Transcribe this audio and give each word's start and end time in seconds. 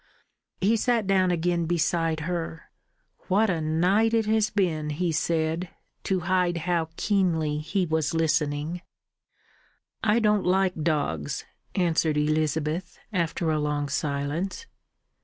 He 0.61 0.77
sat 0.77 1.05
down 1.05 1.29
again 1.29 1.67
beside 1.67 2.21
her. 2.21 2.71
"What 3.27 3.51
a 3.51 3.61
night 3.61 4.15
it 4.15 4.25
has 4.25 4.49
been!" 4.49 4.89
he 4.89 5.11
said, 5.11 5.69
to 6.05 6.21
hide 6.21 6.57
how 6.65 6.89
keenly 6.97 7.59
he 7.59 7.85
was 7.85 8.15
listening. 8.15 8.81
"I 10.03 10.17
don't 10.17 10.43
like 10.43 10.73
dogs," 10.73 11.45
answered 11.75 12.17
Elizabeth, 12.17 12.97
after 13.13 13.51
a 13.51 13.59
long 13.59 13.89
silence. 13.89 14.65